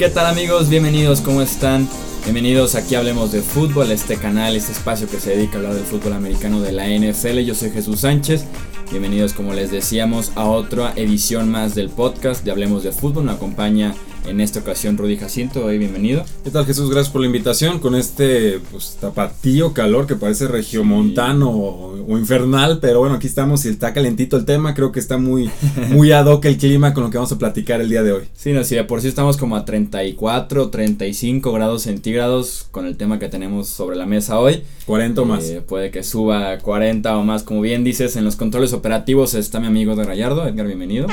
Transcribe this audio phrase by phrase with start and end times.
[0.00, 0.70] ¿Qué tal amigos?
[0.70, 1.86] Bienvenidos, ¿cómo están?
[2.24, 5.84] Bienvenidos aquí Hablemos de Fútbol, este canal, este espacio que se dedica a hablar del
[5.84, 7.40] fútbol americano de la NFL.
[7.40, 8.44] Yo soy Jesús Sánchez.
[8.90, 13.24] Bienvenidos, como les decíamos, a otra edición más del podcast de Hablemos de Fútbol.
[13.24, 13.94] Me acompaña
[14.26, 16.24] en esta ocasión Rudy Jacinto, bienvenido.
[16.44, 16.90] ¿Qué tal Jesús?
[16.90, 23.00] Gracias por la invitación con este pues, tapatío calor que parece regiomontano o, infernal, pero
[23.00, 25.50] bueno, aquí estamos y está calentito el tema, creo que está muy,
[25.90, 28.24] muy ad hoc el clima con lo que vamos a platicar el día de hoy.
[28.34, 32.96] Sí, no, sí, de por sí estamos como a 34, 35 grados centígrados con el
[32.96, 34.62] tema que tenemos sobre la mesa hoy.
[34.86, 35.44] 40 o más.
[35.44, 39.60] Eh, puede que suba 40 o más, como bien dices, en los controles operativos está
[39.60, 41.06] mi amigo de Rayardo, Edgar, bienvenido.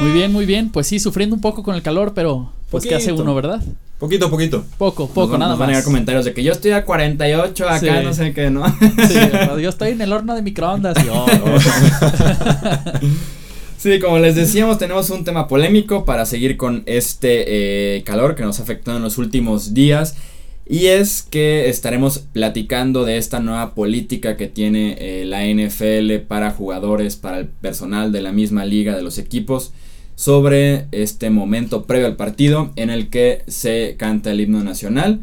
[0.00, 0.70] Muy bien, muy bien.
[0.70, 3.62] Pues sí, sufriendo un poco con el calor, pero pues que hace uno, ¿verdad?
[3.98, 4.64] Poquito, poquito.
[4.76, 5.68] Poco, poco, nada más.
[5.68, 8.66] Van a comentarios de que yo estoy a 48 acá, no sé qué, ¿no?
[9.08, 9.18] Sí,
[9.62, 11.02] yo estoy en el horno de microondas.
[11.02, 11.26] Y, oh,
[13.78, 18.42] Sí, como les decíamos, tenemos un tema polémico para seguir con este eh, calor que
[18.42, 20.16] nos ha afectado en los últimos días.
[20.68, 26.50] Y es que estaremos platicando de esta nueva política que tiene eh, la NFL para
[26.50, 29.72] jugadores, para el personal de la misma liga, de los equipos,
[30.16, 35.20] sobre este momento previo al partido en el que se canta el himno nacional,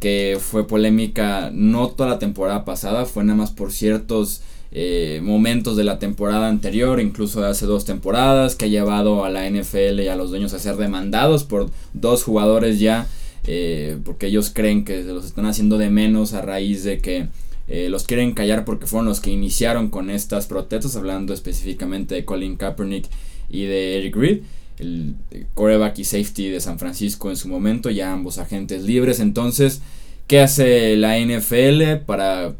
[0.00, 4.40] que fue polémica no toda la temporada pasada, fue nada más por ciertos
[4.72, 9.30] eh, momentos de la temporada anterior, incluso de hace dos temporadas, que ha llevado a
[9.30, 13.06] la NFL y a los dueños a ser demandados por dos jugadores ya
[13.46, 17.28] eh, porque ellos creen que los están haciendo de menos a raíz de que
[17.68, 22.24] eh, los quieren callar porque fueron los que iniciaron con estas protestas, hablando específicamente de
[22.24, 23.06] Colin Kaepernick
[23.48, 24.40] y de Eric Reed,
[24.78, 25.14] el
[25.54, 29.20] coreback y safety de San Francisco en su momento, ya ambos agentes libres.
[29.20, 29.80] Entonces,
[30.26, 32.54] ¿qué hace la NFL para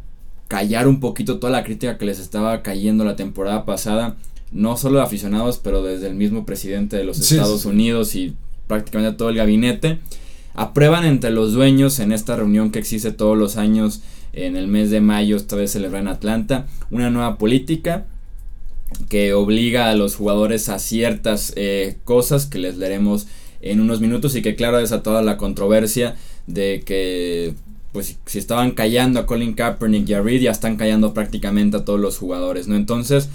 [0.48, 4.16] callar un poquito toda la crítica que les estaba cayendo la temporada pasada?
[4.52, 8.34] No solo de aficionados, pero desde el mismo presidente de los Estados Unidos y
[8.66, 9.98] prácticamente todo el gabinete
[10.54, 14.00] aprueban entre los dueños en esta reunión que existe todos los años
[14.32, 18.06] en el mes de mayo, esta vez celebra en Atlanta, una nueva política
[19.08, 23.26] que obliga a los jugadores a ciertas eh, cosas que les leeremos
[23.60, 26.16] en unos minutos y que claro desatado la controversia
[26.46, 27.54] de que
[27.92, 31.84] pues si estaban callando a Colin Kaepernick y a Reed ya están callando prácticamente a
[31.84, 32.76] todos los jugadores, ¿no?
[32.76, 33.30] Entonces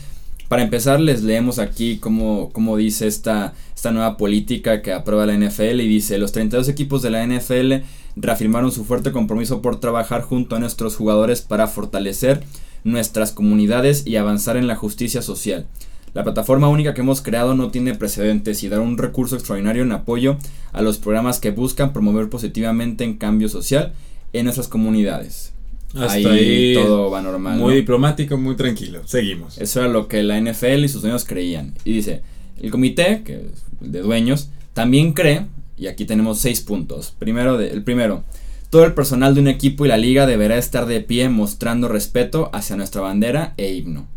[0.51, 5.79] para empezar, les leemos aquí cómo, dice esta, esta nueva política que aprueba la NFL
[5.79, 7.85] y dice, los 32 equipos de la NFL
[8.15, 12.43] reafirmaron su fuerte compromiso por trabajar junto a nuestros jugadores para fortalecer
[12.83, 15.67] nuestras comunidades y avanzar en la justicia social.
[16.13, 19.93] La plataforma única que hemos creado no tiene precedentes y dará un recurso extraordinario en
[19.93, 20.37] apoyo
[20.73, 23.93] a los programas que buscan promover positivamente en cambio social
[24.33, 25.53] en nuestras comunidades.
[25.93, 27.59] Hasta ahí, todo va normal.
[27.59, 29.01] Muy diplomático, muy tranquilo.
[29.05, 29.57] Seguimos.
[29.57, 31.75] Eso era lo que la NFL y sus dueños creían.
[31.83, 32.21] Y dice,
[32.61, 35.45] el comité, que es de dueños, también cree,
[35.81, 37.13] y aquí tenemos seis puntos.
[37.17, 38.23] Primero, el primero,
[38.69, 42.49] todo el personal de un equipo y la liga deberá estar de pie mostrando respeto
[42.53, 44.07] hacia nuestra bandera e himno.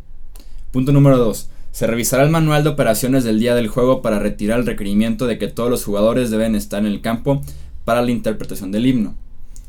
[0.70, 1.48] Punto número dos.
[1.72, 5.38] Se revisará el manual de operaciones del día del juego para retirar el requerimiento de
[5.38, 7.42] que todos los jugadores deben estar en el campo
[7.84, 9.14] para la interpretación del himno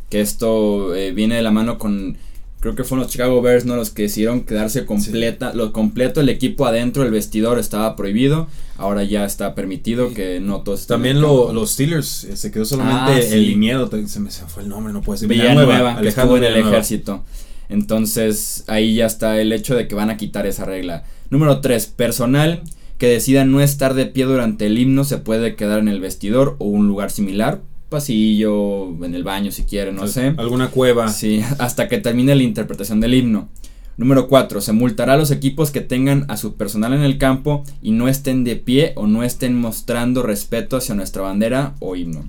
[0.09, 2.17] que esto eh, viene de la mano con
[2.65, 3.75] creo que fueron los Chicago Bears, ¿no?
[3.75, 9.03] Los que decidieron quedarse completa, lo completo, el equipo adentro, el vestidor estaba prohibido, ahora
[9.03, 13.45] ya está permitido que no todos También los Steelers, eh, se quedó solamente ah, el
[13.45, 15.29] liniero, se me fue el nombre, no puede ser.
[15.29, 17.23] Villanueva, que estuvo en el ejército.
[17.69, 21.03] Entonces, ahí ya está el hecho de que van a quitar esa regla.
[21.29, 22.63] Número 3, personal
[22.97, 26.55] que decida no estar de pie durante el himno se puede quedar en el vestidor
[26.57, 30.33] o un lugar similar pasillo, en el baño si quiere, no sé.
[30.37, 31.07] Alguna cueva.
[31.09, 33.49] Sí, hasta que termine la interpretación del himno.
[33.97, 34.59] Número 4.
[34.61, 38.07] Se multará a los equipos que tengan a su personal en el campo y no
[38.07, 42.25] estén de pie o no estén mostrando respeto hacia nuestra bandera o himno.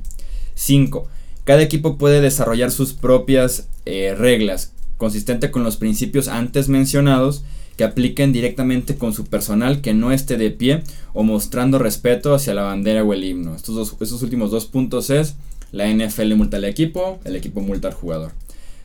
[0.54, 1.08] 5.
[1.44, 7.44] Cada equipo puede desarrollar sus propias eh, reglas, consistente con los principios antes mencionados,
[7.76, 12.54] que apliquen directamente con su personal que no esté de pie o mostrando respeto hacia
[12.54, 13.54] la bandera o el himno.
[13.54, 15.36] Estos, dos, estos últimos dos puntos es
[15.72, 18.32] la NFL multa al equipo, el equipo multa al jugador.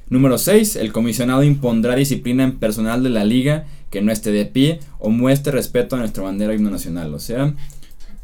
[0.10, 0.76] Número 6.
[0.76, 5.10] El comisionado impondrá disciplina en personal de la liga que no esté de pie o
[5.10, 7.14] muestre respeto a nuestra bandera o himno nacional.
[7.14, 7.54] O sea,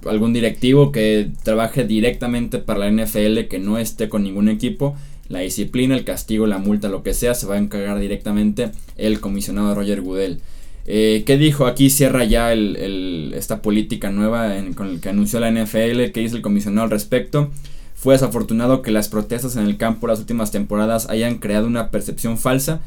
[0.06, 4.97] algún directivo que trabaje directamente para la NFL que no esté con ningún equipo,
[5.30, 9.21] la disciplina, el castigo, la multa, lo que sea, se va a encargar directamente el
[9.21, 10.39] comisionado Roger Goodell.
[10.89, 11.66] Eh, ¿Qué dijo?
[11.66, 16.42] Aquí cierra ya esta política nueva con el que anunció la NFL, que dice el
[16.42, 17.51] comisionado al respecto.
[17.94, 22.38] Fue desafortunado que las protestas en el campo las últimas temporadas hayan creado una percepción
[22.38, 22.80] falsa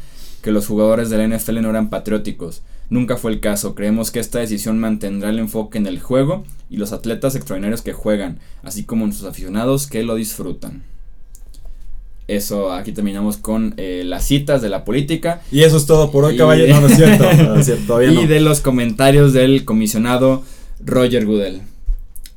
[0.42, 2.62] que los jugadores de la NFL no eran patrióticos.
[2.88, 3.74] Nunca fue el caso.
[3.74, 7.92] Creemos que esta decisión mantendrá el enfoque en el juego y los atletas extraordinarios que
[7.92, 10.82] juegan, así como en sus aficionados que lo disfrutan.
[12.30, 15.42] Eso, aquí terminamos con eh, las citas de la política.
[15.50, 16.74] Y eso es todo por hoy, caballero.
[16.74, 17.24] No, no es cierto.
[17.44, 20.42] No, es cierto todavía y de los comentarios del comisionado
[20.84, 21.62] Roger Goodell.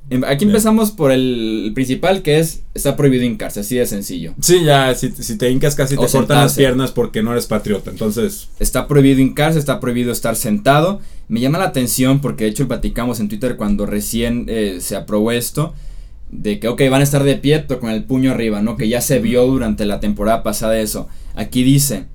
[0.09, 0.49] Em, Aquí Bien.
[0.49, 4.33] empezamos por el principal que es está prohibido hincarse, así de sencillo.
[4.41, 7.45] Sí, ya, si, si te hincas casi O te cortan las piernas porque no eres
[7.45, 7.91] patriota.
[7.91, 10.99] Entonces, Está prohibido hincarse, está prohibido estar sentado.
[11.27, 15.31] Me llama la atención porque de hecho platicamos en Twitter cuando recién eh, se aprobó
[15.31, 15.73] esto.
[16.35, 18.75] De que, ok, van a estar de pie, pero con el puño arriba, ¿no?
[18.75, 21.07] Que ya se vio durante la temporada pasada eso.
[21.35, 22.05] Aquí dice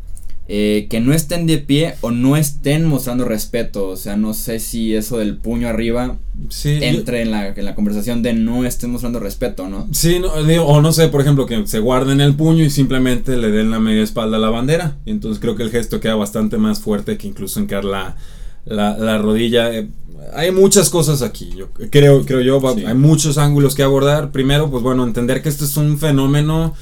[0.51, 3.87] eh, que no estén de pie o no estén mostrando respeto.
[3.89, 6.17] O sea, no sé si eso del puño arriba
[6.49, 6.79] sí.
[6.79, 9.87] yo- entre en la, en la conversación de no estén mostrando respeto, ¿no?
[9.93, 13.37] Sí, no, digo, o no sé, por ejemplo, que se guarden el puño y simplemente
[13.37, 14.97] le den la media espalda a la bandera.
[15.05, 18.17] Y entonces creo que el gesto queda bastante más fuerte que incluso hincar la,
[18.65, 19.73] la, la rodilla.
[19.75, 19.89] Eh,
[20.35, 22.85] hay muchas cosas aquí, yo creo, creo yo, Sí.
[22.85, 24.31] hay muchos ángulos que abordar.
[24.33, 26.75] Primero, pues bueno, entender que esto es un fenómeno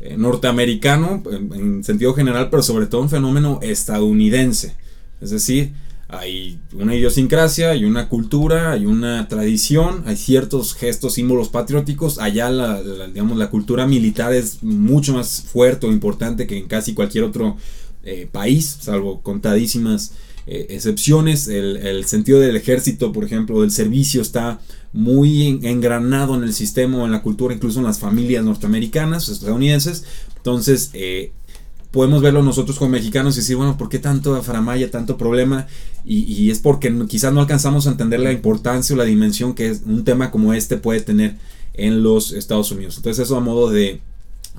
[0.00, 4.74] eh, norteamericano en, en sentido general, pero sobre todo un fenómeno estadounidense.
[5.20, 5.72] Es decir,
[6.08, 12.18] hay una idiosincrasia, hay una cultura, hay una tradición, hay ciertos gestos, símbolos patrióticos.
[12.18, 16.66] Allá la, la- digamos, la cultura militar es mucho más fuerte o importante que en
[16.66, 17.56] casi cualquier otro
[18.04, 20.12] eh, país, salvo contadísimas
[20.46, 21.48] eh, excepciones.
[21.48, 24.60] El, el sentido del ejército, por ejemplo, del servicio está
[24.92, 29.28] muy en- engranado en el sistema o en la cultura, incluso en las familias norteamericanas,
[29.28, 30.04] estadounidenses.
[30.36, 31.32] Entonces, eh,
[31.90, 35.66] podemos verlo nosotros como mexicanos y decir, bueno, ¿por qué tanto faramaya, tanto problema?
[36.04, 39.76] Y, y es porque quizás no alcanzamos a entender la importancia o la dimensión que
[39.86, 41.36] un tema como este puede tener
[41.74, 42.96] en los Estados Unidos.
[42.96, 44.00] Entonces eso a modo de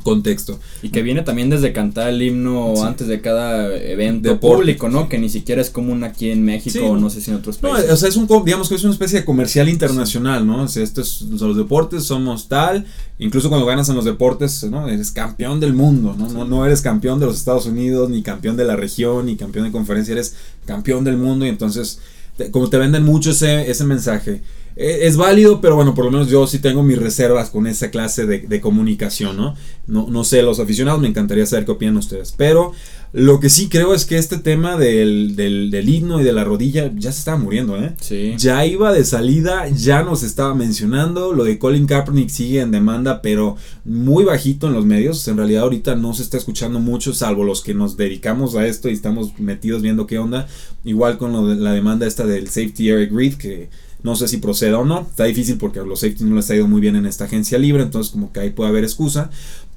[0.01, 0.59] contexto.
[0.81, 2.81] Y que viene también desde cantar el himno Sí.
[2.81, 5.07] antes de cada evento público, ¿no?
[5.07, 6.79] Que ni siquiera es común aquí en México Sí.
[6.79, 7.91] o no sé si en otros No, países.
[7.91, 10.63] o sea, es un, digamos que es una especie de comercial internacional, ¿no?
[10.63, 12.85] O sea, esto es, son los deportes somos tal,
[13.19, 14.89] incluso cuando ganas en los deportes, ¿no?
[14.89, 16.27] Eres campeón del mundo, ¿no?
[16.27, 19.65] No, no eres campeón de los Estados Unidos, ni campeón de la región, ni campeón
[19.65, 20.35] de conferencia, eres
[20.65, 21.99] campeón del mundo y entonces,
[22.35, 24.41] te- como te venden mucho ese, ese mensaje.
[24.75, 27.91] Eh, Es válido, pero bueno, por lo menos yo sí tengo mis reservas con esa
[27.91, 29.55] clase de, de comunicación, ¿no?
[29.87, 30.07] ¿no?
[30.09, 32.33] No sé, los aficionados, me encantaría saber qué opinan ustedes.
[32.37, 32.73] Pero
[33.11, 36.43] lo que sí creo es que este tema del, del, del himno y de la
[36.43, 37.93] rodilla ya se estaba muriendo, ¿eh?
[38.01, 38.33] sí.
[38.37, 41.31] Ya iba de salida, ya nos estaba mencionando.
[41.31, 43.55] Lo de Colin Kaepernick sigue en demanda, pero
[43.85, 45.27] muy bajito en los medios.
[45.27, 48.89] En realidad, ahorita no se está escuchando mucho, salvo los que nos dedicamos a esto
[48.89, 50.47] y estamos metidos viendo qué onda.
[50.83, 53.69] Igual con lo de la demanda esta del safety Eric Reed, que
[54.03, 55.01] no sé si proceda o no.
[55.01, 57.57] Está difícil porque a los safety no les ha ido muy bien en esta agencia
[57.57, 59.29] libre, entonces, como que ahí puede haber excusa.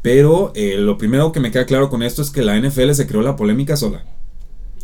[0.03, 3.07] Pero eh, lo primero que me queda claro con esto es que la NFL se
[3.07, 4.05] creó la polémica sola.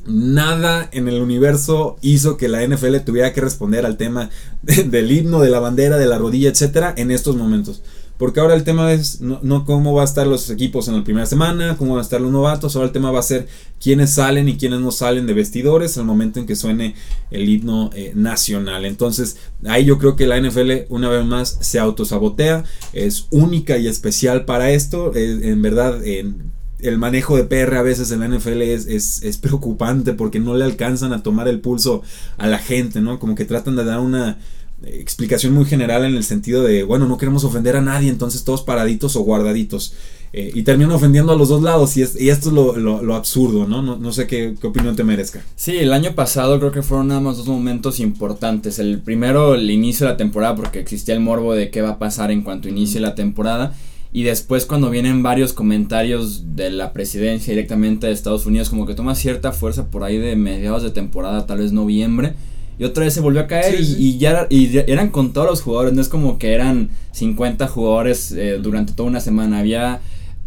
[0.05, 4.31] Nada en el universo hizo que la NFL tuviera que responder al tema
[4.63, 7.83] de- del himno, de la bandera, de la rodilla, etcétera, en estos momentos.
[8.23, 11.03] Porque ahora el tema es no, no cómo va a estar los equipos en la
[11.03, 13.49] primera semana, cómo van a estar los novatos, ahora el tema va a ser
[13.83, 16.95] quiénes salen y quiénes no salen de vestidores al momento en que suene
[17.33, 18.85] el himno eh, nacional.
[18.85, 23.89] Entonces, ahí yo creo que la NFL una vez más se autosabotea, es única y
[23.89, 28.29] especial para esto, eh, en verdad, en el manejo de PR a veces en la
[28.29, 32.03] NFL es, es, es preocupante porque no le alcanzan a tomar el pulso
[32.39, 33.19] a la gente, ¿no?
[33.19, 34.37] Como que tratan de dar una eh,
[34.85, 38.63] explicación muy general en el sentido de, bueno, no queremos ofender a nadie, entonces todos
[38.63, 39.95] paraditos o guardaditos.
[40.35, 43.03] Eh, y terminan ofendiendo a los dos lados y, es- y esto es lo, lo-
[43.03, 43.83] lo absurdo, ¿no?
[43.83, 45.43] No, no sé qué, qué opinión te merezca.
[45.57, 48.79] Sí, el año pasado creo que fueron nada más dos momentos importantes.
[48.79, 51.99] El primero, el inicio de la temporada, porque existía el morbo de qué va a
[51.99, 53.75] pasar en cuanto inicie la temporada.
[54.15, 58.95] Y después cuando vienen varios comentarios de la presidencia directamente de Estados Unidos, como que
[58.95, 62.35] toma cierta fuerza por ahí de mediados de temporada, tal vez noviembre.
[62.79, 63.97] Y otra vez se volvió a caer Sí, y, sí.
[63.99, 67.69] y ya era- y eran con todos los jugadores, no es como que eran 50
[67.69, 69.59] jugadores eh, durante toda una semana.
[69.59, 70.01] Había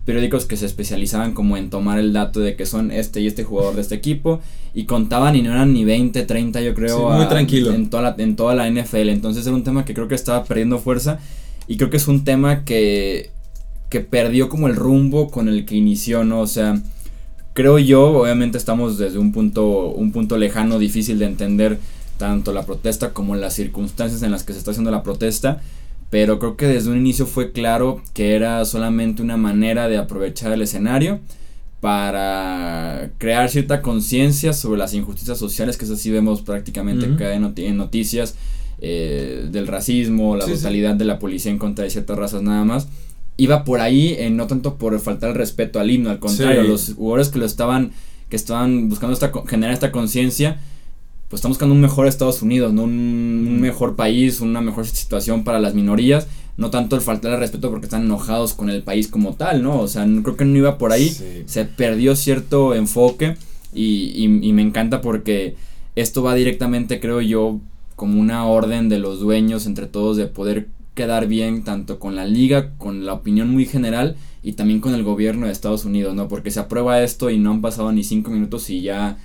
[0.06, 3.44] periódicos que se especializaban como en tomar el dato de que son este y este
[3.44, 4.40] jugador de este equipo
[4.74, 7.74] y contaban y no eran ni 20, 30 yo creo Sí, muy a- tranquilo.
[7.74, 10.44] en toda la en toda la NFL, entonces era un tema que creo que estaba
[10.44, 11.20] perdiendo fuerza
[11.68, 13.32] y creo que es un tema que
[13.90, 16.42] que perdió como el rumbo con el que inició, ¿no?
[16.42, 16.80] O sea,
[17.54, 21.80] creo yo, obviamente estamos desde un punto un punto lejano, difícil de entender
[22.18, 25.62] tanto la protesta como las circunstancias en las que se está haciendo la protesta,
[26.10, 30.52] pero creo que desde un inicio fue claro que era solamente una manera de aprovechar
[30.52, 31.20] el escenario
[32.00, 37.66] para crear cierta conciencia sobre las injusticias sociales, que eso sí vemos prácticamente cada noti-
[37.66, 38.36] en noticias,
[38.82, 40.56] eh, del racismo, la Sí, sí.
[40.58, 42.88] brutalidad de la policía en contra de ciertas razas nada más.
[43.38, 46.68] iba por ahí, eh, no tanto por faltar el respeto al himno, al contrario, Sí.
[46.70, 47.92] los jugadores que lo estaban,
[48.30, 50.58] que estaban buscando esta, generar esta conciencia,
[51.36, 52.84] pues están buscando un mejor Estados Unidos, ¿no?
[52.84, 57.40] Un, un mejor país, una mejor situación para las minorías, no tanto el faltar el
[57.40, 59.82] respeto porque están enojados con el país como tal, ¿no?
[59.82, 61.44] O sea, no- creo que no iba por ahí, Sí.
[61.46, 63.36] se perdió cierto enfoque
[63.74, 65.56] y, y- y me encanta porque
[65.98, 67.60] esto va directamente, creo yo,
[67.98, 72.26] como una orden de los dueños entre todos de poder quedar bien tanto con la
[72.26, 76.30] liga, con la opinión muy general y también con el gobierno de Estados Unidos, ¿no?
[76.30, 79.18] Porque se aprueba esto y no han pasado ni cinco minutos y ya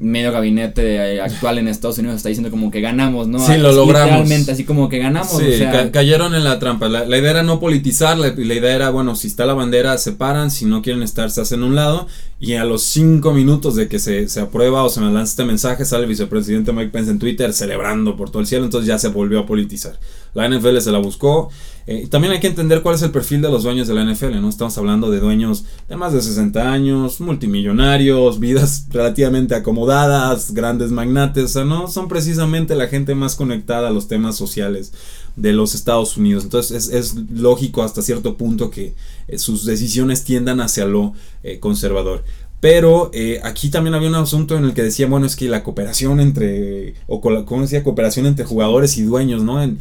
[0.00, 3.38] medio gabinete actual en Estados Unidos está diciendo como que ganamos, ¿no?
[3.38, 4.06] Sí, lo logramos.
[4.08, 6.88] Literalmente, así como que ganamos, Sí, o sea, ca- cayeron en la trampa.
[6.88, 9.96] La, la idea era no politizar, la, la idea era, bueno, si está la bandera,
[9.98, 12.06] se paran, si no quieren estar, se hacen un lado.
[12.42, 15.44] Y a los cinco minutos de que se, se aprueba o se me lanza este
[15.44, 18.98] mensaje, sale el vicepresidente Mike Pence en Twitter celebrando por todo el cielo, entonces ya
[18.98, 20.00] se volvió a politizar.
[20.32, 21.50] La NFL se la buscó.
[21.86, 24.40] Eh, también hay que entender cuál es el perfil de los dueños de la NFL,
[24.40, 24.48] ¿no?
[24.48, 31.44] Estamos hablando de dueños de más de 60 años, multimillonarios, vidas relativamente acomodadas, grandes magnates,
[31.44, 34.92] o sea, no son precisamente la gente más conectada a los temas sociales
[35.40, 36.44] de los Estados Unidos.
[36.44, 38.94] Entonces es, es lógico hasta cierto punto que
[39.28, 42.24] eh, sus decisiones tiendan hacia lo eh, conservador.
[42.60, 45.62] Pero eh, aquí también había un asunto en el que decía, bueno, es que la
[45.62, 47.82] cooperación entre, o ¿cómo decía?
[47.82, 49.62] Cooperación entre jugadores y dueños, ¿no?
[49.62, 49.78] En-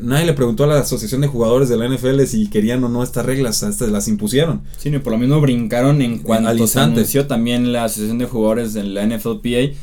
[0.00, 3.02] nadie le preguntó a la Asociación de Jugadores de la NFL si querían o no
[3.02, 4.62] estas reglas, hasta las impusieron.
[4.78, 8.26] Sí, y por lo mismo brincaron en cuanto Al se anunció también la asociación de
[8.26, 9.74] jugadores de la NFLPA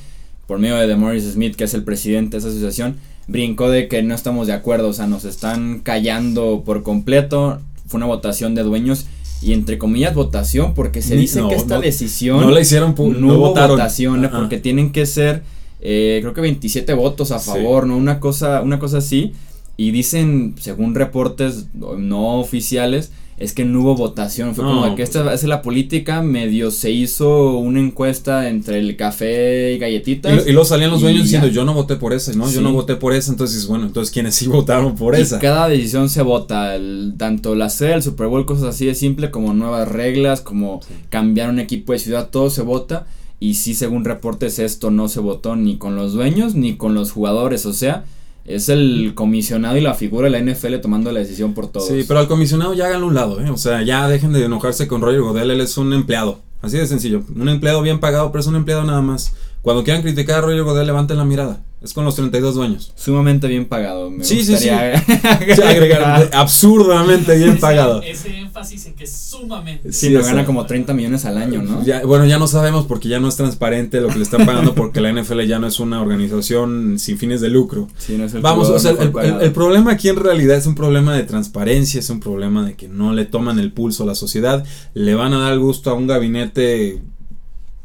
[0.48, 2.96] por medio de Demoris Smith, que es el presidente de esa asociación,
[3.30, 7.60] brincó de que no estamos de acuerdo, o sea, nos están callando por completo.
[7.88, 9.06] Fue una votación de dueños
[9.42, 12.94] y entre comillas votación porque se dice no, que esta no, decisión No la hicieron,
[12.98, 13.72] no, no hubo votaron.
[13.78, 15.44] votación, porque tienen que ser
[15.82, 17.52] eh, creo que 27 votos a Sí.
[17.52, 17.96] favor, ¿no?
[17.96, 19.32] Una cosa, una cosa así.
[19.78, 24.54] Y dicen, según reportes no oficiales, es que no hubo votación.
[24.54, 28.96] Fue como No, que esta es la política, medio se hizo una encuesta entre el
[28.98, 30.46] café y galletitas.
[30.46, 32.50] Y, y luego salían los dueños diciendo, yo no voté por esa, ¿no?
[32.52, 35.40] Yo no voté por esa, entonces, bueno, entonces quienes sí votaron por Y esa.
[35.40, 39.32] cada decisión se vota, el- tanto la sede, el Super Bowl, cosas así de simple,
[39.32, 43.08] como nuevas reglas, como cambiar un equipo de ciudad, todo se vota.
[43.42, 47.12] Y sí, según reportes, esto no se votó ni con los dueños ni con los
[47.14, 47.66] jugadores.
[47.66, 48.04] O sea,
[48.50, 51.88] es el comisionado y la figura de la NFL tomando la decisión por todos.
[51.88, 53.50] Sí, pero al comisionado ya háganlo a un lado, ¿eh?
[53.52, 56.40] O sea, ya dejen de enojarse con Roger Godel, él es un empleado.
[56.62, 57.24] Así de sencillo.
[57.36, 59.34] Un empleado bien pagado, pero es un empleado nada más.
[59.62, 61.62] Cuando quieran criticar a Roger Godel, levanten la mirada.
[61.82, 62.92] Es con los 32 dueños.
[62.96, 64.10] Sumamente bien pagado.
[64.12, 64.68] Me Sí, sí, Sí,
[65.64, 68.02] agregar, absurdamente bien Ese- pagado.
[68.02, 69.92] Ese, énfasis en que es sumamente.
[69.94, 71.84] Sí, Sí, lo gana como 30 millones al año, ¿no?
[71.86, 74.76] Ya, bueno, ya no sabemos porque ya no es transparente lo que le están pagando
[74.76, 77.88] porque la NFL ya no es una organización sin fines de lucro.
[77.98, 80.66] Sí, no es el Vamos, o sea, el, el- el problema aquí en realidad es
[80.68, 84.06] un problema de transparencia, es un problema de que no le toman el pulso a
[84.06, 87.02] la sociedad, le van a dar gusto a un gabinete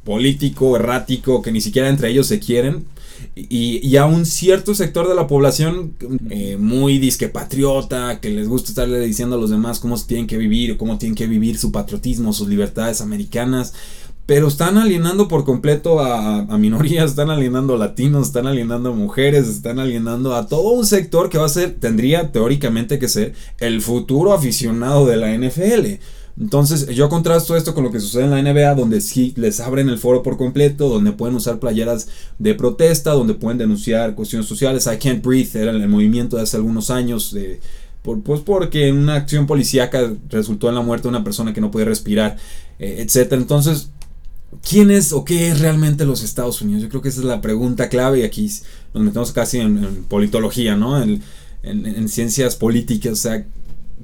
[0.04, 2.84] político, errático, que ni siquiera entre ellos se quieren.
[3.34, 5.94] Y, y a un cierto sector de la población
[6.30, 10.26] eh, muy disque patriota, que les gusta estarle diciendo a los demás cómo se tienen
[10.26, 13.72] que vivir, cómo tienen que vivir su patriotismo, sus libertades americanas.
[14.26, 18.94] Pero están alienando por completo a, a minorías, están alienando a latinos, están alienando a
[18.94, 23.34] mujeres, están alienando a todo un sector que va a ser, tendría teóricamente que ser
[23.58, 26.00] el futuro aficionado de la NFL.
[26.40, 29.88] Entonces, yo contrasto esto con lo que sucede en la NBA, donde sí les abren
[29.88, 34.88] el foro por completo, donde pueden usar playeras de protesta, donde pueden denunciar cuestiones sociales.
[34.92, 37.60] I Can't Breathe era el movimiento de hace algunos años, de,
[38.02, 41.60] por, pues porque en una acción policíaca resultó en la muerte de una persona que
[41.60, 42.36] no puede respirar,
[42.80, 43.40] eh, etcétera.
[43.40, 43.90] Entonces,
[44.68, 46.82] ¿quién es o qué es realmente los Estados Unidos?
[46.82, 48.50] Yo creo que esa es la pregunta clave y aquí
[48.92, 51.00] nos metemos casi en, en politología, ¿no?
[51.00, 51.22] En,
[51.62, 53.46] en ciencias políticas, o sea,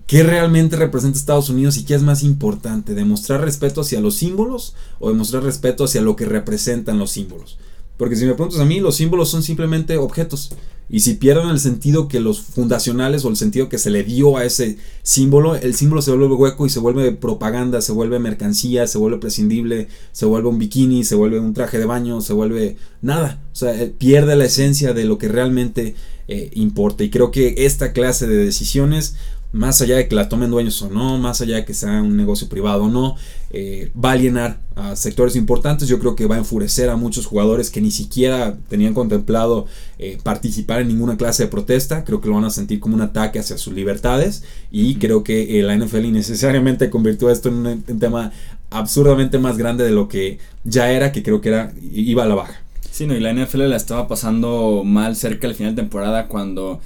[0.06, 2.94] ¿Qué realmente representa Estados Unidos y qué es más importante?
[2.94, 7.59] ¿Demostrar respeto hacia los símbolos o demostrar respeto hacia lo que representan los símbolos?
[7.97, 10.52] Porque si me preguntas a mí, los símbolos son simplemente objetos.
[10.88, 14.37] Y si pierden el sentido que los fundacionales o el sentido que se le dio
[14.37, 18.88] a ese símbolo, el símbolo se vuelve hueco y se vuelve propaganda, se vuelve mercancía,
[18.88, 22.76] se vuelve prescindible, se vuelve un bikini, se vuelve un traje de baño, se vuelve
[23.02, 23.40] nada.
[23.52, 25.94] O sea, eh, pierde la esencia de lo que realmente
[26.26, 27.04] eh, importa.
[27.04, 29.14] Y creo que esta clase de decisiones
[29.52, 32.16] más allá de que la tomen dueños o no, más allá de que sea un
[32.16, 33.16] negocio privado o no,
[33.50, 35.88] eh, va a alienar a sectores importantes.
[35.88, 39.66] Yo creo que va a enfurecer a muchos jugadores que ni siquiera tenían contemplado
[39.99, 42.04] eh, participar en ninguna clase de protesta.
[42.04, 44.45] Creo que lo van a sentir como un ataque hacia sus libertades.
[44.71, 48.33] Y creo que eh, la NFL innecesariamente convirtió esto en un, un tema
[48.71, 52.37] absurdamente más grande de lo que ya era, que creo que era iba a la
[52.37, 52.62] baja.
[52.90, 56.80] Sí, no, y la NFL la estaba pasando mal cerca del final de temporada cuando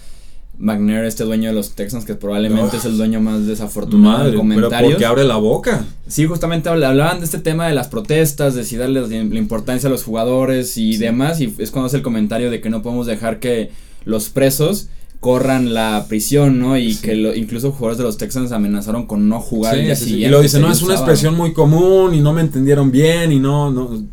[0.58, 4.72] McNair, este dueño de los Texans, que probablemente es el dueño más desafortunado en comentarios.
[4.80, 5.84] Pero porque abre la boca.
[6.06, 9.90] Sí, justamente hablaban de este tema de las protestas, de si darle la importancia a
[9.90, 13.40] los jugadores y demás, y es cuando hace el comentario de que no podemos dejar
[13.40, 13.70] que
[14.04, 14.88] los presos
[15.20, 16.76] corran la prisión, ¿no?
[16.76, 20.26] Y que lo, incluso jugadores de los Texans amenazaron con no jugar el día siguiente.
[20.26, 23.38] Y lo dice, no, es una expresión muy común y no me entendieron bien y
[23.38, 24.04] no, no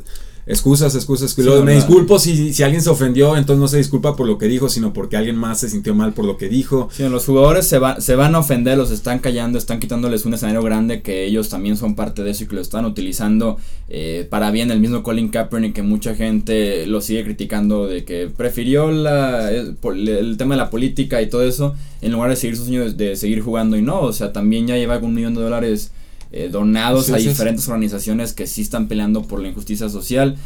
[0.52, 1.38] excusas, excusas.
[1.64, 4.70] me disculpo si, si alguien se ofendió, entonces no se disculpa por lo que dijo,
[4.70, 6.90] sino porque alguien más se sintió mal por lo que dijo.
[6.92, 10.34] Sí, los jugadores se, va, se van a ofender, los están callando, están quitándoles un
[10.34, 14.28] escenario grande que ellos también son parte de eso y que lo están utilizando eh,
[14.30, 14.72] para bien.
[14.72, 19.78] El mismo Colin Kaepernick que mucha gente lo sigue criticando de que prefirió la, el,
[20.08, 23.16] el tema de la política y todo eso en lugar de seguir sus sueños de
[23.16, 25.92] seguir jugando y no, o sea, también ya lleva un millón de dólares
[26.34, 30.38] eh, donados a diferentes organizaciones que sí están peleando por la injusticia social.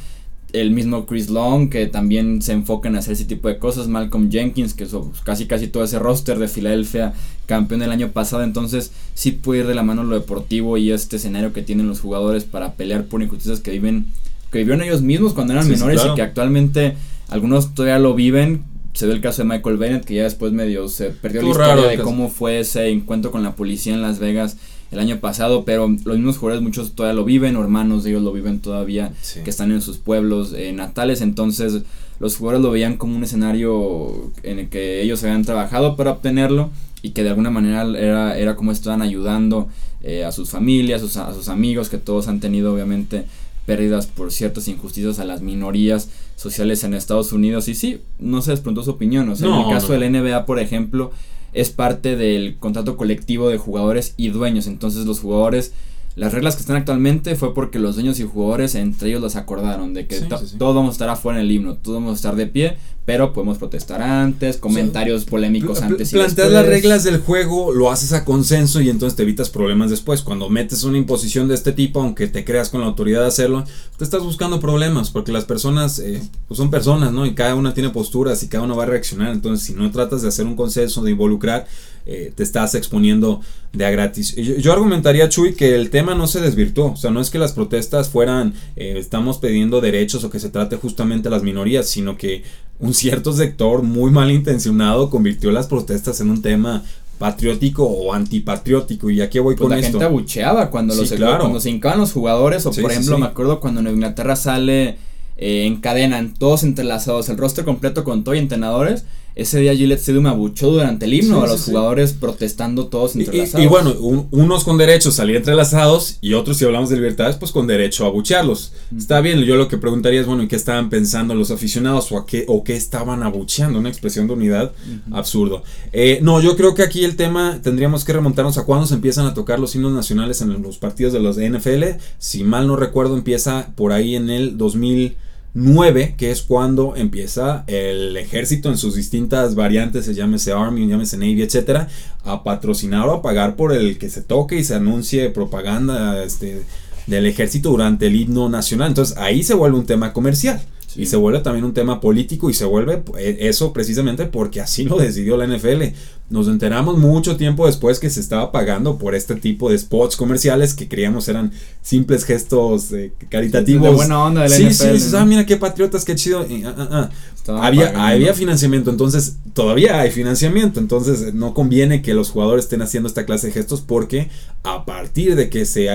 [0.52, 3.88] El mismo Chris Long, que también se enfoca en hacer ese tipo de cosas.
[3.88, 7.14] Malcolm Jenkins, que es casi casi todo ese roster de Filadelfia,
[7.46, 8.42] campeón del año pasado.
[8.42, 12.00] Entonces, sí puede ir de la mano lo deportivo y este escenario que tienen los
[12.00, 14.08] jugadores para pelear por injusticias que viven,
[14.52, 16.96] que vivieron ellos mismos cuando eran menores y que actualmente
[17.28, 18.64] algunos todavía lo viven.
[18.94, 21.88] Se ve el caso de Michael Bennett, que ya después medio se perdió la historia
[21.88, 24.58] de cómo fue ese encuentro con la policía en Las Vegas
[24.96, 28.24] el año pasado, pero los mismos jugadores muchos todavía lo viven, o hermanos de ellos
[28.24, 31.84] lo viven todavía, que están en sus pueblos eh, natales, entonces
[32.20, 36.72] los jugadores lo veían como un escenario en el que ellos habían trabajado para obtenerlo
[37.02, 39.68] y que de alguna manera era, era como estaban ayudando
[40.02, 43.26] eh, a sus familias, a sus, amigos, que todos han tenido obviamente
[43.66, 47.68] pérdidas por ciertas injusticias a las minorías sociales en Estados Unidos.
[47.68, 50.46] Y sí, no se les preguntó su opinión, o sea, en el caso del NBA,
[50.46, 51.12] por ejemplo,
[51.56, 54.68] es parte del contrato colectivo de jugadores y dueños.
[54.68, 55.72] Entonces los jugadores,
[56.16, 59.94] las reglas que están actualmente fue porque los dueños y jugadores entre ellos las acordaron
[59.94, 62.48] de que todos vamos a estar afuera en el himno, todos vamos a estar de
[62.48, 67.92] pie, pero podemos protestar antes, comentarios polémicos antes y Planteas las reglas del juego, lo
[67.92, 70.22] haces a consenso y entonces te evitas problemas después.
[70.22, 73.66] Cuando metes una imposición de este tipo, aunque te creas con la autoridad de hacerlo,
[73.98, 77.26] te estás buscando problemas porque las personas eh, pues son personas, ¿no?
[77.26, 79.34] Y cada una tiene posturas y cada una va a reaccionar.
[79.34, 81.68] Entonces, si no tratas de hacer un consenso, de involucrar,
[82.06, 83.42] eh, te estás exponiendo
[83.74, 84.36] de a gratis.
[84.36, 86.92] Yo, argumentaría, Chuy, que el tema no se desvirtuó.
[86.92, 90.50] O sea, no es que las protestas fueran, eh, estamos pidiendo derechos o que se
[90.50, 92.44] trate justamente a las minorías, sino que
[92.80, 96.84] un cierto sector muy malintencionado convirtió las protestas en un tema
[97.18, 101.70] patriótico o antipatriótico y aquí voy pues con la gente abucheaba cuando los cuando se
[101.70, 104.98] hincaban los jugadores o por ejemplo me acuerdo cuando en Inglaterra sale
[105.38, 110.00] eh, en cadena todos entrelazados el rostro completo con todo y entrenadores ese día Gillette
[110.00, 113.66] Stadium abuchó durante el himno a los jugadores protestando todos entrelazados.
[113.66, 113.94] Y, bueno,
[114.32, 118.06] unos con derecho a salir entrelazados y otros, si hablamos de libertades, pues con derecho
[118.06, 118.72] a abuchearlos.
[118.98, 122.18] Está bien, yo lo que preguntaría es, bueno, ¿y qué estaban pensando los aficionados o,
[122.18, 123.78] a qué, o qué estaban abucheando?
[123.78, 124.72] Una expresión de unidad
[125.12, 125.64] absurdo.
[125.92, 129.26] Eh, no, yo creo que aquí el tema tendríamos que remontarnos a cuándo se empiezan
[129.26, 132.00] a tocar los himnos nacionales en los partidos de los NFL.
[132.20, 135.18] Si mal no recuerdo, empieza por ahí en el 2000.
[135.56, 141.18] 9, que es cuando empieza el ejército en sus distintas variantes, se llámese Army, llámese
[141.18, 141.88] Navy, etcétera,
[142.26, 146.64] a patrocinar o a pagar por el que se toque y se anuncie propaganda este,
[147.08, 148.90] del ejército durante el himno nacional.
[148.90, 150.62] Entonces ahí se vuelve un tema comercial.
[150.96, 154.84] Y se vuelve también un tema político y se vuelve eh, eso precisamente porque así
[154.84, 155.84] lo decidió la NFL.
[156.30, 160.74] Nos enteramos mucho tiempo después que se estaba pagando por este tipo de spots comerciales
[160.74, 163.84] que creíamos eran simples gestos eh, caritativos.
[163.84, 164.98] de buena onda de la sí, NFL.
[164.98, 166.46] Sí, ah, mira qué patriotas, qué chido.
[166.66, 167.10] Ah,
[167.48, 172.82] ah, había, había financiamiento, entonces todavía hay financiamiento, entonces no conviene que los jugadores estén
[172.82, 174.30] haciendo esta clase de gestos porque
[174.64, 175.90] a partir de que se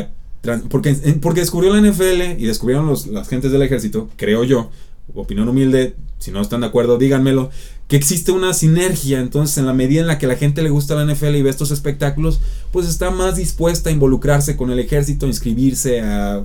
[0.70, 4.70] porque, porque descubrió la NFL y descubrieron los, las gentes del ejército, creo yo,
[5.14, 7.50] opinión humilde, si no están de acuerdo, díganmelo,
[7.88, 10.94] que existe una sinergia, entonces en la medida en la que la gente le gusta
[10.94, 12.40] la NFL y ve estos espectáculos,
[12.72, 16.44] pues está más dispuesta a involucrarse con el ejército, a inscribirse, a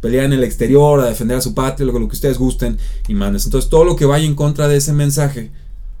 [0.00, 3.14] pelear en el exterior, a defender a su patria, lo, lo que ustedes gusten y
[3.14, 3.46] mandes.
[3.46, 5.50] Entonces todo lo que vaya en contra de ese mensaje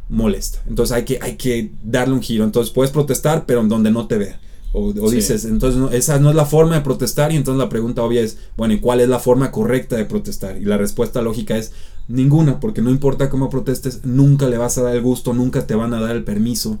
[0.08, 0.62] molesta.
[0.68, 2.44] Entonces hay que, hay que darle un giro.
[2.44, 4.40] Entonces puedes protestar, pero en donde no te vea.
[4.76, 8.22] O, dices, entonces esa no es la forma de protestar y entonces la pregunta obvia
[8.22, 10.56] es, bueno, ¿y cuál es la forma correcta de protestar?
[10.60, 11.70] Y la respuesta lógica es
[12.08, 15.74] ninguna, porque no importa cómo protestes, nunca le vas a dar el gusto, nunca te
[15.74, 16.78] van a dar el permiso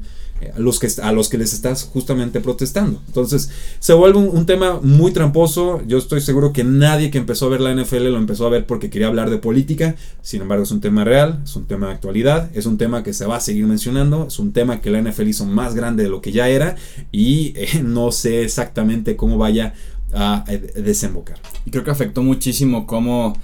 [0.54, 3.00] a los que, a los que les estás justamente protestando.
[3.06, 5.80] Entonces, se vuelve un, tema muy tramposo.
[5.86, 8.66] Yo estoy seguro que nadie que empezó a ver la NFL lo empezó a ver
[8.66, 9.94] porque quería hablar de política.
[10.22, 13.12] Sin embargo, es un tema real, es un tema de actualidad, es un tema que
[13.12, 16.08] se va a seguir mencionando, es un tema que la NFL hizo más grande de
[16.10, 16.76] lo que ya era
[17.10, 19.74] y eh, no sé exactamente cómo vaya
[20.12, 21.38] a eh, desembocar.
[21.64, 23.34] Y creo que afectó muchísimo cómo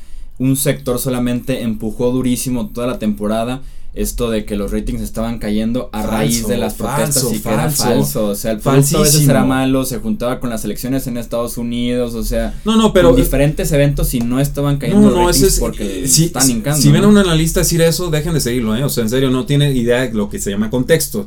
[0.41, 5.91] un sector solamente empujó durísimo toda la temporada esto de que los ratings estaban cayendo
[5.93, 7.85] a Falso, raíz de las protestas falso, y que era falso.
[7.85, 8.27] falso.
[8.29, 11.59] O sea, el producto a veces era malo, se juntaba con las elecciones en Estados
[11.59, 13.11] Unidos, o sea, No, no, pero.
[13.11, 15.59] en diferentes eventos y no estaban cayendo No, no, ratings ese es.
[15.59, 16.81] porque eh, si, están si- hincando.
[16.81, 18.85] si ven a un analista decir eso, dejen de seguirlo, ¿eh?
[18.85, 21.27] O sea, en serio, no tiene idea de lo que se llama contexto.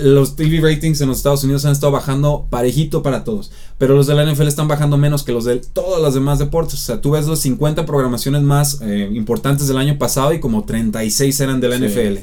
[0.00, 3.50] Los TV ratings en los Estados Unidos han estado bajando parejito para todos.
[3.78, 6.74] Pero los de la NFL están bajando menos que los de todos los demás deportes.
[6.74, 10.64] O sea, tú ves los 50 programaciones más eh, importantes del año pasado y como
[10.64, 11.84] 36 eran de la Sí.
[11.84, 12.18] NFL.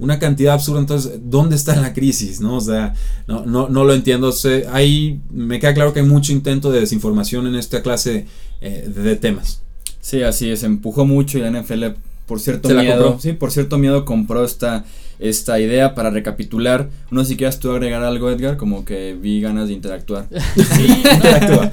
[0.00, 0.80] Una cantidad absurda.
[0.80, 2.40] Entonces, ¿dónde está la crisis?
[2.40, 2.56] ¿No?
[2.56, 2.94] O sea,
[3.28, 4.28] no, no, no lo entiendo.
[4.28, 8.26] O sea, ahí me queda claro que hay mucho intento de desinformación en esta clase
[8.60, 9.60] eh, de, temas.
[10.00, 11.84] Sí, así es, empujó mucho y la NFL
[12.26, 13.20] por cierto Se la miedo, compró.
[13.20, 14.84] sí, por cierto miedo compró esta
[15.18, 16.88] esta idea para recapitular.
[17.10, 20.26] No sé si quieras tú agregar algo, Edgar, como que vi ganas de interactuar.
[20.56, 21.70] Sí, Interactúa.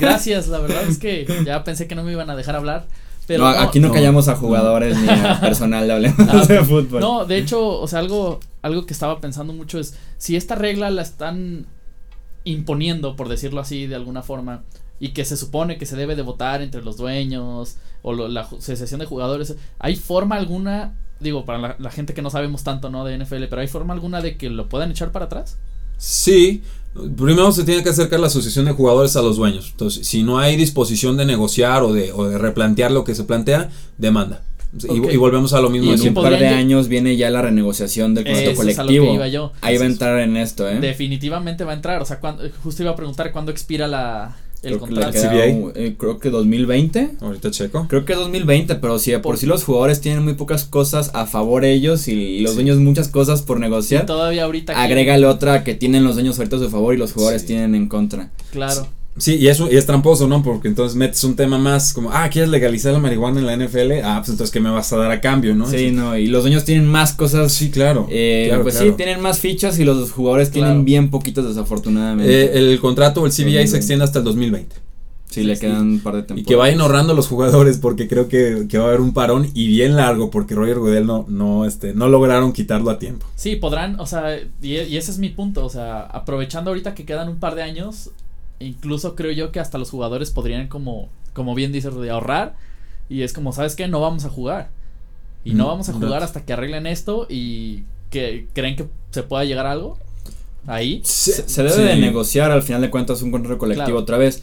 [0.00, 2.86] gracias, la verdad es que ya pensé que no me iban a dejar hablar.
[3.26, 3.94] Pero no, aquí no, no.
[3.94, 7.00] callamos a jugadores ni a personal, hablemos Ah, de fútbol.
[7.00, 10.90] No, de hecho, o sea, algo, algo que estaba pensando mucho es, si esta regla
[10.90, 11.66] la están
[12.44, 14.62] imponiendo, por decirlo así, de alguna forma,
[14.98, 18.40] y que se supone que se debe de votar entre los dueños o lo- la
[18.42, 22.90] asociación de jugadores, ¿hay forma alguna, digo, para la, la gente que no sabemos tanto,
[22.90, 23.04] ¿no?
[23.04, 25.56] De NFL, pero ¿hay forma alguna de que lo puedan echar para atrás?
[25.98, 26.62] Sí,
[27.16, 29.68] primero se tiene que acercar la asociación de jugadores a los dueños.
[29.70, 33.24] Entonces, si no hay disposición de negociar o de, o de replantear lo que se
[33.24, 34.42] plantea, demanda.
[34.88, 35.90] Y- volvemos a lo mismo.
[35.90, 38.82] y en un par de años viene ya la renegociación del contrato Eso es a
[38.82, 39.04] lo colectivo.
[39.06, 39.52] que iba yo.
[39.60, 40.80] Ahí va a entrar en esto, ¿eh?
[40.80, 44.74] Definitivamente va a entrar, o sea, cuando, justo iba a preguntar cuándo expira la, el
[44.74, 45.18] Creo que contrato.
[45.18, 45.46] CBA.
[45.54, 47.10] un- eh, creo que 2020.
[47.20, 47.86] Ahorita checo.
[47.88, 51.26] Creo que 2020, pero si de por sí los jugadores tienen muy pocas cosas a
[51.26, 52.56] favor ellos y los Sí.
[52.56, 56.38] dueños muchas cosas por Y negociar, todavía ahorita que- agrégale otra que tienen los dueños
[56.38, 57.48] ahorita a su favor y los jugadores Sí.
[57.48, 58.30] tienen en contra.
[58.52, 58.86] Claro.
[59.18, 60.42] Sí, y eso y es tramposo, ¿no?
[60.42, 63.92] Porque entonces metes un tema más como, ah, ¿quieres legalizar la marihuana en la NFL?
[64.02, 65.66] Ah, pues entonces, ¿qué me vas a dar a cambio, no?
[65.66, 67.52] Sí, no, y los dueños tienen más cosas.
[67.52, 68.06] Sí, claro.
[68.10, 68.90] eh, claro, pues claro.
[68.92, 70.68] sí, tienen más fichas y los jugadores Claro.
[70.68, 72.32] tienen bien poquitos desafortunadamente.
[72.44, 73.68] Eh, el contrato, el CBA, 2020.
[73.68, 74.76] se extiende hasta el 2020.
[75.28, 75.60] sí, le sí.
[75.60, 76.48] quedan un par de Y temporadas.
[76.48, 79.66] que vayan ahorrando los jugadores porque creo que, que va a haber un parón y
[79.66, 83.26] bien largo porque Roger Goodell no, no, este, no lograron quitarlo a tiempo.
[83.36, 87.04] Sí, podrán, o sea, y, y ese es mi punto, o sea, aprovechando ahorita que
[87.04, 88.10] quedan un par de años,
[88.66, 92.54] incluso creo yo que hasta los jugadores podrían como, como bien dice Rudy, ahorrar
[93.08, 93.88] y es como, ¿sabes qué?
[93.88, 94.70] No vamos a jugar.
[95.44, 99.22] Y no Mm, vamos a jugar hasta que arreglen esto y que creen que se
[99.22, 99.98] pueda llegar a algo
[100.66, 101.00] ahí.
[101.04, 101.82] Se, se debe Sí.
[101.82, 103.98] de negociar al final de cuentas un contrato colectivo Claro.
[104.00, 104.42] otra vez.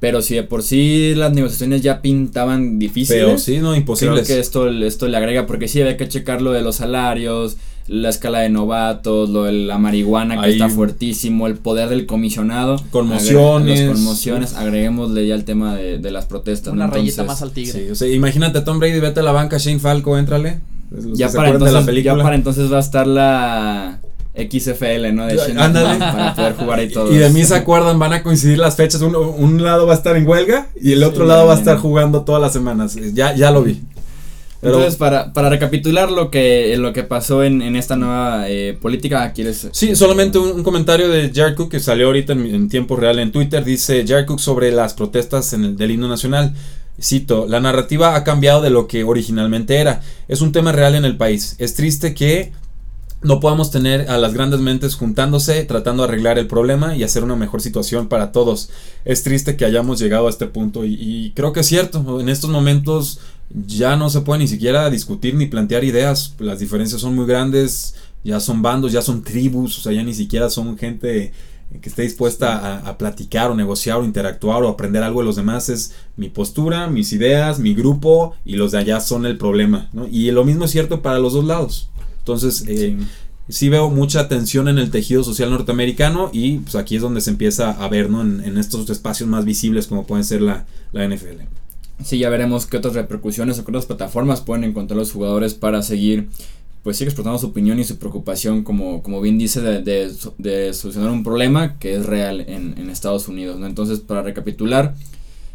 [0.00, 3.22] Pero si de por sí las negociaciones ya pintaban difíciles.
[3.22, 6.52] Pero sí, no, Creo que esto, esto le agrega, porque sí había que checar lo
[6.52, 7.58] de los salarios,
[7.92, 12.06] la escala de novatos, lo de la marihuana que Ahí- está fuertísimo, el poder del
[12.06, 12.80] comisionado.
[12.92, 13.80] Conmociones.
[13.80, 16.72] Agre- Las conmociones, agreguémosle ya el tema de, de las protestas.
[16.72, 16.92] Una ¿no?
[16.92, 17.72] rayita Entonces, más al tigre.
[17.86, 20.60] Sí, o sea, imagínate Tom Brady, vete a la banca, Shane Falco, éntrale.
[21.14, 22.16] Ya para, acuerdan de entonces, la película.
[22.16, 23.98] ya para entonces va a estar la
[24.36, 25.26] XFL, ¿no?
[25.26, 25.98] De ándale.
[25.98, 27.12] Para poder jugar ahí todos.
[27.12, 29.02] Y de mí se acuerdan, van a coincidir las fechas.
[29.02, 31.58] Un, un lado va a estar en huelga y el otro Sí, lado va a
[31.58, 32.96] estar jugando todas las semanas.
[33.14, 33.80] Ya, ya lo vi.
[34.60, 38.76] Pero Entonces, para, para recapitular lo que, lo que pasó en, en esta nueva eh,
[38.78, 39.68] política, ¿quieres?
[39.72, 43.18] sí, solamente un, un comentario de Jared Cook que salió ahorita en, en tiempo real
[43.18, 43.64] en Twitter.
[43.64, 46.54] Dice Jared Cook sobre las protestas en el, del himno nacional.
[47.00, 50.02] Cito, la narrativa ha cambiado de lo que originalmente era.
[50.28, 51.56] Es un tema real en el país.
[51.58, 52.52] Es triste que
[53.22, 57.24] no podamos tener a las grandes mentes juntándose, tratando de arreglar el problema y hacer
[57.24, 58.68] una mejor situación para todos.
[59.06, 62.20] Es triste que hayamos llegado a este punto y, y creo que es cierto.
[62.20, 63.20] En estos momentos
[63.50, 66.34] ya no se puede ni siquiera discutir ni plantear ideas.
[66.38, 70.14] Las diferencias son muy grandes, ya son bandos, ya son tribus, o sea, ya ni
[70.14, 71.32] siquiera son gente
[71.80, 75.36] que esté dispuesta a, a platicar o negociar o interactuar o aprender algo de los
[75.36, 75.68] demás.
[75.68, 79.88] Es mi postura, mis ideas, mi grupo y los de allá son el problema.
[79.92, 80.06] ¿no?
[80.08, 81.90] Y lo mismo es cierto para los dos lados.
[82.18, 82.96] Entonces, eh,
[83.48, 87.30] sí veo mucha tensión en el tejido social norteamericano y pues aquí es donde se
[87.30, 88.20] empieza a ver ¿no?
[88.20, 91.59] en, en estos espacios más visibles como pueden ser la, la NFL.
[92.04, 95.82] Sí, ya veremos qué otras repercusiones o qué otras plataformas pueden encontrar los jugadores para
[95.82, 96.28] seguir,
[96.82, 99.82] pues sigue explotando su opinión y su preocupación, como, como bien dice, de,
[100.38, 103.58] de, solucionar un problema que es real en, en Estados Unidos.
[103.58, 103.66] ¿no?
[103.66, 104.94] Entonces, para recapitular,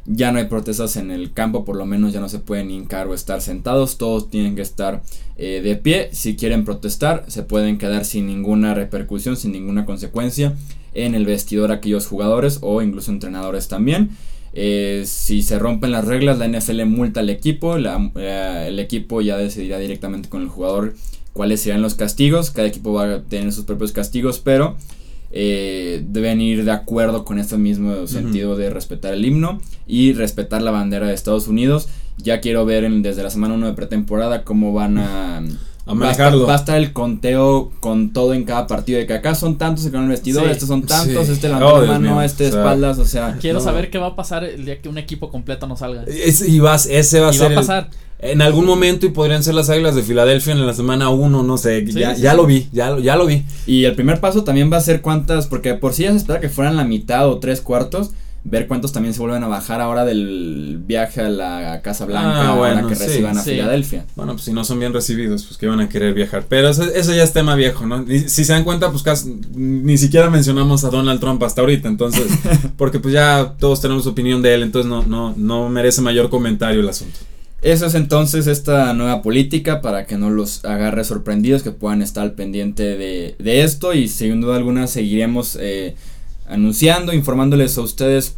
[0.06, 3.08] ya no hay protestas en el campo, por lo menos ya no se pueden hincar
[3.08, 5.02] o estar sentados, todos tienen que estar
[5.38, 6.10] eh, de pie.
[6.12, 10.54] Si quieren protestar, se pueden quedar sin ninguna repercusión, sin ninguna consecuencia
[10.94, 14.12] en el vestidor aquellos jugadores o incluso entrenadores también.
[14.56, 19.20] Eh, si se rompen las reglas, la NFL multa al equipo, la, eh, el equipo
[19.22, 20.96] ya decidirá directamente con el jugador
[21.34, 24.78] cuáles serán los castigos, cada equipo va a tener sus propios castigos, pero
[25.32, 30.62] eh, deben ir de acuerdo con este mismo sentido de respetar el himno y respetar
[30.62, 31.90] la bandera de Estados Unidos.
[32.18, 35.44] Ya quiero ver en- desde la semana 1 de pretemporada cómo van a,
[35.88, 36.48] A manejarlo.
[36.48, 38.98] Va a, estar, el conteo con todo en cada partido.
[38.98, 41.82] De que acá son tantos se quedan el vestidor, estos son tantos, este levantó oh,
[41.82, 43.38] la mano, este espaldas, o sea.
[43.40, 46.04] Quiero saber qué va a pasar el día que un equipo completo no salga.
[46.08, 47.52] y vas, ese va a ser.
[47.52, 47.90] Va a pasar.
[48.18, 51.58] en algún momento y podrían ser las Águilas de Filadelfia en la semana 1, no
[51.58, 53.44] sé, ya, ya lo vi, ya, ya lo vi.
[53.68, 56.40] Y el primer paso también va a ser cuántas, porque por si ya se espera
[56.40, 58.10] que fueran la mitad o tres cuartos,
[58.48, 62.56] ver cuántos también se vuelven a bajar ahora del viaje a la Casa Blanca ah,
[62.56, 64.06] bueno, que reciban a Filadelfia.
[64.16, 66.46] Bueno, pues si no son bien recibidos, pues que van a querer viajar.
[66.48, 68.06] Pero eso, ya es tema viejo, ¿no?
[68.08, 72.28] si se dan cuenta, pues casi, ni siquiera mencionamos a Donald Trump hasta ahorita, entonces,
[72.78, 76.82] porque pues ya todos tenemos opinión de él, entonces no, no, no merece mayor comentario
[76.82, 77.18] el asunto.
[77.64, 82.22] Eso es entonces esta nueva política para que no los agarre sorprendidos, que puedan estar
[82.22, 85.96] al pendiente de, de esto y sin duda alguna seguiremos eh,
[86.48, 88.36] anunciando, informándoles a ustedes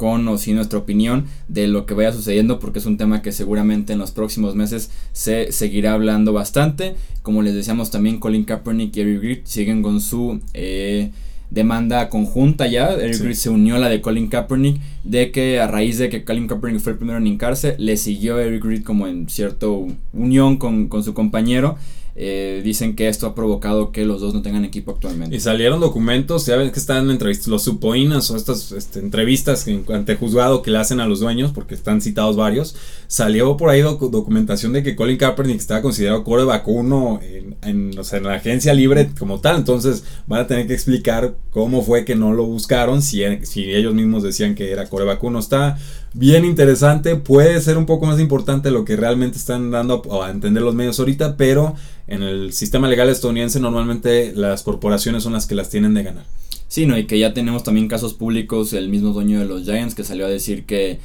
[0.00, 3.32] con o sin nuestra opinión de lo que vaya sucediendo porque es un tema que
[3.32, 6.94] seguramente en los próximos meses se seguirá hablando bastante.
[7.22, 11.10] Como les decíamos también Colin Kaepernick y Eric Reed siguen con su eh,
[11.50, 12.94] demanda conjunta ya.
[12.94, 16.24] Eric Reed se unió a la de Colin Kaepernick de que a raíz de que
[16.24, 20.56] Colin Kaepernick fue el primero en hincarse, le siguió Eric Reed como en cierto unión
[20.56, 21.76] con, con su compañero.
[22.22, 25.34] Eh, dicen que esto ha provocado que los dos no tengan equipo actualmente.
[25.34, 29.64] Y salieron documentos, ya ven que están en entrevistas, los supoinas o estas este, entrevistas
[29.64, 32.76] que, ante juzgado que le hacen a los dueños, porque están citados varios.
[33.06, 37.20] Salió por ahí documentación de que Colin Kaepernick estaba considerado core vacuno
[37.62, 39.56] en la agencia libre como tal.
[39.56, 43.94] Entonces van a tener que explicar cómo fue que no lo buscaron, si, si ellos
[43.94, 45.38] mismos decían que era core vacuno.
[45.38, 45.78] Está
[46.12, 50.62] bien interesante, puede ser un poco más importante lo que realmente están dando a entender
[50.62, 51.74] los medios ahorita, pero
[52.06, 56.24] en el sistema legal estadounidense normalmente las corporaciones son las que las tienen de ganar.
[56.68, 59.94] Sí, no, y que ya tenemos también casos públicos, el mismo dueño de los Giants
[59.94, 60.98] que salió a decir que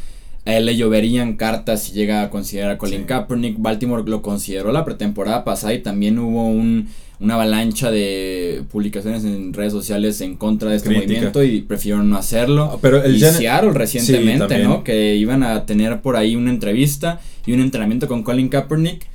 [0.45, 3.55] a él le lloverían cartas si llega a considerar a Colin Kaepernick.
[3.57, 9.53] Baltimore lo consideró la pretemporada pasada y también hubo un, una avalancha de publicaciones en
[9.53, 12.71] redes sociales en contra de este movimiento y prefirieron no hacerlo.
[12.73, 14.83] Ah, pero el y Seattle recientemente, ¿no?
[14.83, 19.07] Que iban a tener por ahí una entrevista y un entrenamiento con Colin Kaepernick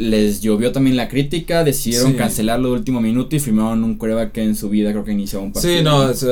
[0.00, 4.42] les llovió también la crítica, decidieron cancelarlo de último minuto y firmaron un coreback que
[4.42, 5.76] en su vida creo que inició un partido.
[5.76, 6.22] Sí, no, es,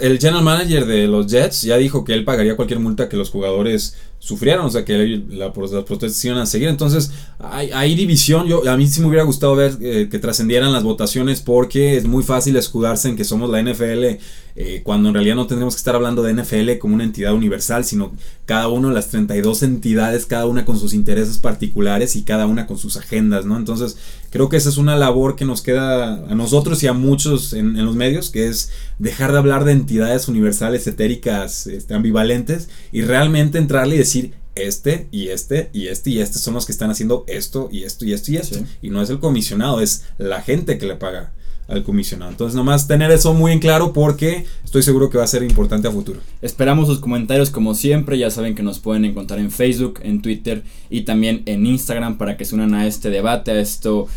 [0.00, 3.30] El general manager de los Jets ya dijo que él pagaría cualquier multa que los
[3.30, 6.68] jugadores sufrieron, o sea que la, las protestas iban a seguir.
[6.68, 8.46] Entonces, hay, división.
[8.46, 12.06] Yo, a mí sí me hubiera gustado ver eh, que trascendieran las votaciones porque es
[12.06, 14.18] muy fácil escudarse en que somos la NFL
[14.60, 17.84] eh, cuando en realidad no tendríamos que estar hablando de NFL como una entidad universal,
[17.84, 18.12] sino
[18.44, 22.66] cada uno de las 32 entidades, cada una con sus intereses particulares y cada una
[22.66, 23.56] con sus agendas, ¿no?
[23.56, 23.96] Entonces,
[24.30, 27.76] creo que esa es una labor que nos queda a nosotros y a muchos en,
[27.76, 33.02] en los medios, que es dejar de hablar de entidades universales, etéricas, este, ambivalentes, y
[33.02, 34.07] realmente entrarle y decir,
[34.54, 38.04] este y este y este y este son los que están haciendo esto y esto
[38.04, 38.58] y esto y esto.
[38.82, 41.32] Y no es el comisionado, es la gente que le paga
[41.68, 42.30] al comisionado.
[42.30, 45.86] Entonces, nomás tener eso muy en claro porque estoy seguro que va a ser importante
[45.86, 46.20] a futuro.
[46.40, 48.18] Esperamos sus comentarios como siempre.
[48.18, 52.36] Ya saben que nos pueden encontrar en Facebook, en Twitter y también en Instagram para
[52.36, 54.08] que se unan a este debate, a esto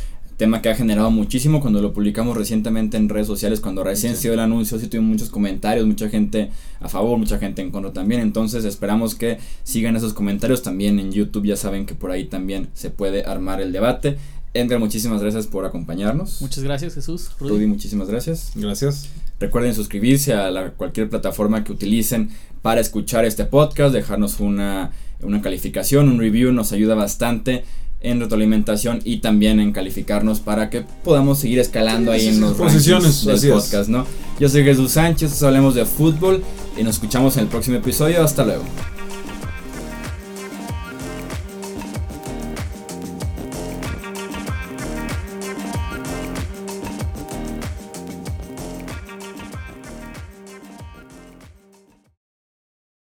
[0.42, 4.24] tema que ha generado muchísimo cuando lo publicamos recientemente en redes sociales, cuando recién se
[4.24, 6.50] dio el anuncio, sí tuvimos muchos comentarios, mucha gente
[6.80, 11.12] a favor, mucha gente en contra también, entonces esperamos que sigan esos comentarios también en
[11.12, 14.18] YouTube, ya saben que por ahí también se puede armar el debate.
[14.56, 16.42] Edgar, muchísimas gracias por acompañarnos.
[16.42, 17.30] Muchas gracias, Jesús.
[17.40, 18.54] Rudy, muchísimas gracias.
[18.56, 19.10] Gracias.
[19.40, 22.32] Recuerden suscribirse a la, cualquier plataforma que utilicen
[22.64, 24.90] para escuchar este podcast, dejarnos una,
[25.22, 27.64] una calificación, un review, nos ayuda bastante
[28.02, 33.26] en retroalimentación y también en calificarnos para que podamos seguir escalando ahí en los posiciones
[33.26, 34.06] del podcast, ¿no?
[34.40, 36.44] Yo soy Jesús Sánchez, hablemos de fútbol
[36.78, 38.24] y nos escuchamos en el próximo episodio.
[38.24, 38.64] Hasta luego.